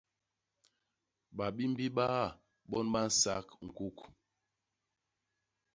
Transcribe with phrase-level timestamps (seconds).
[1.37, 2.27] Babimbi baa
[2.69, 3.97] bon ba nsak ñkuk.